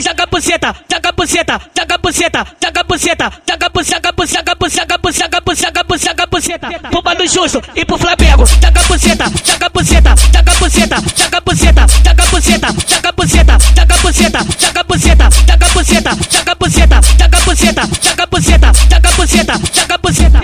ela 0.00 0.16
joga 0.16 0.26
buceta, 0.26 0.74
joga 0.90 1.12
buceta, 1.12 1.60
joga 1.76 1.98
buceta, 1.98 2.46
joga 2.62 2.84
buceta, 2.84 3.32
joga 3.46 3.68
buceta, 3.68 4.12
buceta, 4.12 4.54
buceta, 4.54 4.98
buceta, 4.98 5.40
buceta, 5.40 5.84
buceta, 5.84 6.26
buceta. 6.26 6.68
Bomba 6.90 7.14
do 7.14 7.26
Justo 7.26 7.62
e 7.74 7.84
pro 7.84 7.98
Flamengo, 7.98 8.44
joga 8.46 8.82
buceta, 8.88 9.24
joga 9.44 9.68
buceta, 9.68 10.14
joga 10.32 10.54
buceta, 10.60 10.96
joga 11.16 11.40
buceta, 11.40 11.86
joga 12.02 12.30
buceta, 12.30 12.68
joga 12.88 13.12
buceta, 13.12 13.58
joga 13.68 14.02
buceta, 14.02 14.40
joga 14.58 14.84
buceta, 14.84 15.30
joga 15.46 15.64
buceta, 15.74 16.16
joga 16.30 16.54
buceta, 16.54 17.00
joga 17.10 17.46
buceta, 17.46 17.82
joga 18.00 18.26
buceta, 18.26 18.72
joga 18.88 19.12
buceta, 19.16 19.60
joga 19.74 19.98
buceta. 19.98 20.40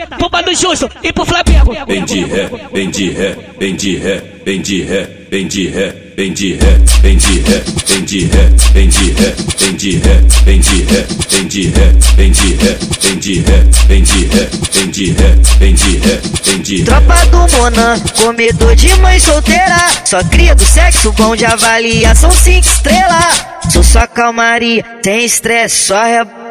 Do 0.47 0.55
Justo 0.55 0.89
e 1.03 1.13
pro 1.13 1.25
Flamengo. 1.25 1.75
Vem 1.89 2.05
de 2.05 2.25
ré, 2.25 2.49
vem 2.73 2.89
de 2.89 3.11
ré, 3.11 3.37
vem 3.59 3.75
de 3.75 3.97
ré, 3.97 4.23
vem 4.45 4.63
de 4.63 4.83
ré, 4.83 5.27
vem 5.29 5.49
de 5.49 5.67
ré, 5.67 6.06
vem 6.17 6.33
de 6.33 6.55
ré, 6.55 6.79
vem 7.03 7.17
de 7.19 7.41
ré, 7.41 7.63
vem 7.87 8.05
de 8.05 8.25
ré, 8.25 8.51
vem 8.73 8.89
de 8.89 9.11
ré, 9.13 9.35
vem 9.63 9.77
de 9.77 9.99
ré, 9.99 10.17
vem 10.45 10.61
de 10.61 10.81
ré, 10.81 11.07
vem 11.37 11.49
de 11.49 11.69
ré, 11.69 11.93
vem 12.17 12.31
de 12.31 12.55
ré, 12.55 12.79
vem 13.07 13.19
de 13.21 13.41
ré, 13.41 13.69
vem 13.87 14.03
de 14.03 14.23
ré, 14.23 14.49
vem 14.73 14.91
de 14.91 15.13
ré, 15.13 15.37
vem 15.59 15.75
de 15.75 15.99
ré, 15.99 16.21
vem 16.43 16.63
de 16.63 16.77
ré. 16.79 16.85
Tropa 16.85 17.27
do 17.27 17.57
Monan, 17.57 18.01
comedor 18.17 18.75
de 18.75 18.95
mãe 19.01 19.21
solteira. 19.21 19.77
Só 20.07 20.25
cria 20.25 20.55
do 20.55 20.65
sexo 20.65 21.13
bom 21.13 21.37
de 21.37 21.45
avaliação 21.45 22.31
cinco 22.31 22.67
estrelas. 22.67 23.45
Sou 23.71 23.83
só 23.83 24.07
calmaria, 24.07 24.85
sem 25.05 25.25
estresse, 25.25 25.89
só 25.89 26.03
ré. 26.03 26.46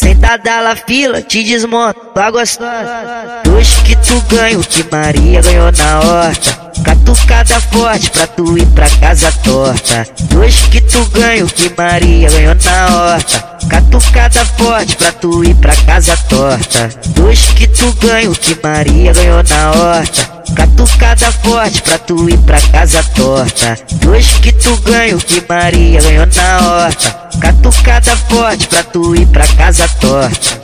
Sentada 0.00 0.60
lá 0.62 0.74
fila, 0.74 1.20
te 1.20 1.44
desmonta, 1.44 2.00
tá 2.14 2.30
gostosa. 2.30 3.42
Dois 3.44 3.68
que 3.84 3.94
tu 3.96 4.18
ganha, 4.34 4.58
o 4.58 4.64
que 4.64 4.82
Maria 4.90 5.42
ganhou 5.42 5.70
na 5.70 6.00
horta. 6.00 6.70
Catucada 6.82 7.60
forte 7.60 8.10
pra 8.10 8.26
tu 8.26 8.56
ir 8.56 8.64
pra 8.68 8.88
casa 8.88 9.30
torta. 9.44 10.06
Dois 10.22 10.56
que 10.70 10.80
tu 10.80 11.04
ganha, 11.10 11.44
o 11.44 11.48
que 11.48 11.70
Maria 11.76 12.30
ganhou 12.30 12.56
na 12.64 12.96
horta. 12.96 13.58
Catucada 13.68 14.42
forte 14.56 14.96
pra 14.96 15.12
tu 15.12 15.44
ir 15.44 15.54
pra 15.56 15.76
casa 15.76 16.16
torta. 16.30 16.88
Dois 17.08 17.44
que 17.52 17.68
tu 17.68 17.92
ganha, 18.00 18.30
o 18.30 18.34
que 18.34 18.58
Maria 18.62 19.12
ganhou 19.12 19.42
na 19.42 19.70
horta. 19.70 20.39
Catucada 20.54 21.32
forte 21.32 21.82
pra 21.82 21.98
tu 21.98 22.28
ir 22.28 22.38
pra 22.38 22.60
casa 22.60 23.02
torta. 23.14 23.78
Dois 24.02 24.26
que 24.38 24.52
tu 24.52 24.76
ganha, 24.78 25.16
o 25.16 25.18
que 25.18 25.42
Maria 25.48 26.00
ganhou 26.02 26.26
na 26.26 26.68
horta. 26.68 27.10
Catucada 27.40 28.16
forte 28.28 28.66
pra 28.68 28.82
tu 28.82 29.14
ir 29.14 29.26
pra 29.26 29.46
casa 29.46 29.88
torta. 30.00 30.60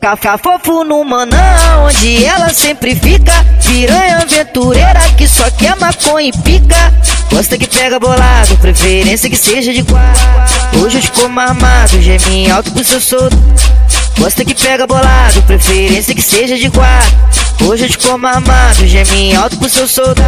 Cafá 0.00 0.36
fofo 0.36 0.82
no 0.82 1.04
manão, 1.04 1.86
onde 1.86 2.24
ela 2.24 2.52
sempre 2.52 2.96
fica. 2.96 3.32
Piranha 3.64 4.18
aventureira 4.18 5.00
que 5.16 5.28
só 5.28 5.48
quer 5.52 5.76
maconha 5.76 6.28
e 6.28 6.32
pica. 6.32 6.92
Gosta 7.30 7.56
que 7.56 7.68
pega 7.68 8.00
bolado, 8.00 8.56
preferência 8.56 9.30
que 9.30 9.36
seja 9.36 9.72
de 9.72 9.84
quatro. 9.84 10.82
Hoje 10.82 10.98
eu 10.98 11.22
como 11.22 11.38
armado, 11.38 12.02
geminho 12.02 12.54
alto 12.54 12.72
pro 12.72 12.84
seu 12.84 13.00
solto. 13.00 13.36
Gosta 14.18 14.44
que 14.44 14.54
pega 14.54 14.86
bolado, 14.86 15.42
preferência 15.42 16.14
que 16.14 16.22
seja 16.22 16.56
de 16.56 16.70
quatro. 16.70 17.66
Hoje 17.66 17.84
eu 17.84 17.88
te 17.88 17.98
como 17.98 18.26
armado, 18.26 18.86
geminho 18.86 19.40
alto 19.40 19.56
pro 19.56 19.68
seu 19.68 19.86
solto. 19.86 20.20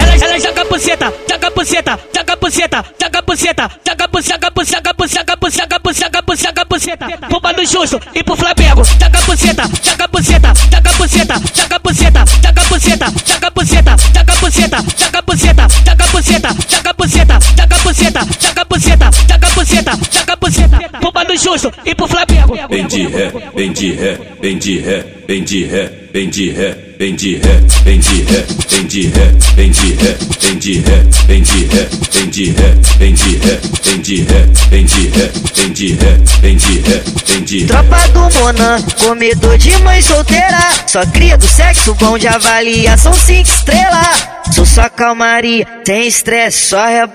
Ela, 0.00 0.14
ela 0.24 0.38
joga 0.38 0.64
buceta, 0.64 1.12
joga 1.30 1.50
buceta, 1.50 2.00
joga 2.16 2.23
buceta, 2.54 2.84
joga 3.00 3.22
buceta, 3.22 3.68
joga 3.84 4.06
buceta, 4.06 4.50
buceta, 4.50 4.92
buceta, 4.94 5.36
buceta, 5.36 5.78
buceta, 5.80 6.22
buceta, 6.22 6.64
buceta. 6.64 7.08
Bomba 7.28 7.52
do 7.52 7.64
Justo 7.64 8.00
e 8.14 8.22
pro 8.22 8.36
Flamengo, 8.36 8.84
joga 8.84 9.20
buceta, 9.26 9.64
joga 9.82 10.06
buceta, 10.06 10.54
joga 10.72 10.98
buceta, 11.00 11.44
joga 11.56 11.78
buceta, 11.80 12.24
joga 12.42 12.70
buceta, 12.70 13.06
joga 13.26 13.50
buceta, 13.50 13.96
joga 14.14 14.40
buceta, 14.40 14.78
joga 14.94 15.22
buceta, 15.22 15.68
joga 15.84 16.02
buceta, 16.12 16.48
joga 16.70 16.92
buceta, 16.94 17.40
joga 17.58 17.74
buceta, 17.74 18.20
joga 18.40 18.64
buceta, 18.64 19.10
joga 19.26 19.48
buceta, 19.50 19.98
joga 20.12 20.36
buceta. 20.36 21.00
Bomba 21.00 21.24
do 21.24 21.36
Justo 21.36 21.72
e 21.84 21.94
pro 21.94 22.06
Flamengo. 22.06 22.56
Vem 22.68 22.86
de 22.86 23.06
ré, 23.08 23.32
vem 23.54 23.72
de 23.72 23.92
ré, 23.92 24.18
vem 24.40 24.58
de 24.58 24.78
ré, 24.78 25.04
vem 25.26 25.42
de 25.42 25.64
ré, 25.64 26.03
vem 26.14 26.30
de 26.30 26.52
ré, 26.52 26.76
vem 26.96 27.16
de 27.16 27.34
ré, 27.38 27.60
vem 27.82 27.98
de 27.98 28.22
ré, 28.22 28.46
vem 28.70 28.86
de 28.86 29.08
ré, 29.08 29.34
vem 29.56 29.70
de 29.72 29.88
ré, 29.88 30.16
vem 30.46 30.58
de 30.60 30.78
ré, 30.78 31.06
vem 31.26 31.42
de 31.42 31.64
ré, 31.64 31.88
vem 32.06 32.30
de 32.30 32.50
ré, 32.50 32.78
vem 32.98 33.14
de 33.14 33.34
ré, 33.34 33.60
vem 33.80 34.00
de 34.00 34.22
ré, 34.22 34.48
vem 34.70 34.84
de 34.84 35.08
ré, 35.08 35.32
vem 35.56 35.72
de 35.72 35.92
ré, 35.92 36.20
vem 36.40 36.56
de 36.56 36.78
ré, 36.78 37.02
vem 37.26 37.42
de 37.42 37.58
ré. 37.62 37.66
Tropa 37.66 38.08
do 38.12 38.38
Monan, 38.38 38.82
comedor 39.02 39.58
de 39.58 39.76
mãe 39.78 40.00
solteira. 40.00 40.60
Só 40.86 41.04
cria 41.06 41.36
do 41.36 41.48
sexo 41.48 41.92
bom 41.96 42.16
de 42.16 42.28
avaliação 42.28 43.12
cinco 43.12 43.50
estrelas. 43.50 44.28
Sou 44.52 44.64
só 44.64 44.88
calmaria, 44.88 45.66
sem 45.84 46.06
estresse, 46.06 46.68
só 46.68 46.84
ré. 46.84 47.08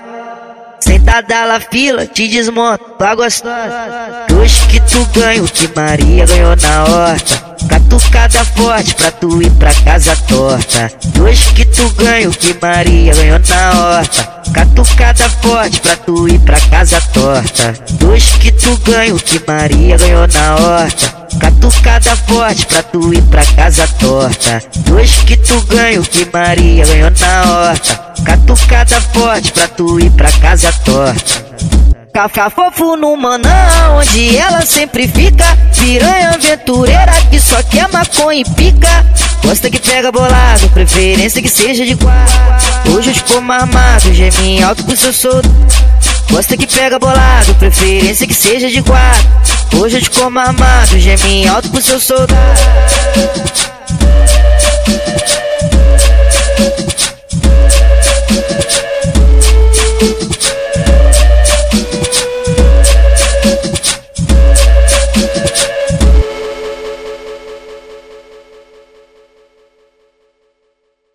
Sentada 0.78 1.46
lá 1.46 1.58
fila, 1.58 2.06
te 2.06 2.28
desmonta, 2.28 2.84
tá 2.98 3.14
gostosa. 3.14 4.26
Que 4.68 4.78
tu 4.80 5.04
ganha, 5.18 5.42
o 5.42 5.48
que 5.48 5.68
Maria 5.74 6.26
ganhou 6.26 6.54
na 6.54 6.84
horta. 6.84 7.49
Catucada 7.70 8.44
forte 8.44 8.96
pra 8.96 9.12
tu 9.12 9.40
ir 9.40 9.50
pra 9.52 9.72
casa 9.72 10.16
torta. 10.26 10.90
Dois 11.14 11.40
que 11.52 11.64
tu 11.64 11.88
ganha, 11.90 12.28
o 12.28 12.32
que 12.32 12.52
Maria 12.60 13.14
ganhou 13.14 13.38
na 13.48 13.78
horta. 13.78 14.24
Catucada 14.52 15.30
forte 15.40 15.80
pra 15.80 15.94
tu 15.94 16.28
ir 16.28 16.40
pra 16.40 16.60
casa 16.62 17.00
torta. 17.12 17.72
Dois 17.92 18.24
que 18.24 18.50
tu 18.50 18.76
ganha, 18.78 19.14
o 19.14 19.20
que 19.20 19.40
Maria 19.46 19.96
ganhou 19.96 20.26
na 20.26 20.56
horta. 20.56 21.20
Catucada 21.38 22.16
forte 22.16 22.66
pra 22.66 22.82
tu 22.82 23.14
ir 23.14 23.22
pra 23.22 23.46
casa 23.46 23.86
torta. 24.00 24.60
Dois 24.78 25.14
que 25.22 25.36
tu 25.36 25.60
ganha, 25.62 26.00
o 26.00 26.02
que 26.02 26.28
Maria 26.32 26.84
ganhou 26.84 27.12
na 27.20 27.52
horta. 27.52 27.96
Catucada 28.24 29.00
forte 29.00 29.52
pra 29.52 29.68
tu 29.68 30.00
ir 30.00 30.10
pra 30.10 30.32
casa 30.32 30.72
torta. 30.84 31.99
Cafá 32.12 32.50
fofo 32.50 32.96
no 32.96 33.16
manão, 33.16 33.98
onde 33.98 34.36
ela 34.36 34.66
sempre 34.66 35.06
fica. 35.06 35.44
Piranha 35.78 36.30
aventureira 36.30 37.12
que 37.30 37.38
só 37.38 37.62
quer 37.62 37.88
maconha 37.88 38.40
e 38.40 38.44
pica. 38.44 39.06
Gosta 39.44 39.70
que 39.70 39.78
pega 39.78 40.10
bolado, 40.10 40.68
preferência 40.70 41.40
que 41.40 41.48
seja 41.48 41.84
de 41.86 41.94
quatro. 41.96 42.92
Hoje 42.92 43.10
eu 43.10 43.14
te 43.14 43.24
como 43.24 43.52
armado, 43.52 44.12
geminho 44.12 44.66
alto 44.66 44.84
pro 44.84 44.96
seu 44.96 45.12
solto. 45.12 45.48
Gosta 46.30 46.56
que 46.56 46.66
pega 46.66 46.98
bolado, 46.98 47.54
preferência 47.54 48.26
que 48.26 48.34
seja 48.34 48.68
de 48.68 48.82
quatro. 48.82 49.78
Hoje 49.78 49.98
eu 49.98 50.02
te 50.02 50.10
como 50.10 50.38
armado, 50.38 50.98
geminho 50.98 51.52
alto 51.52 51.70
pro 51.70 51.80
seu 51.80 52.00
solto. 52.00 52.34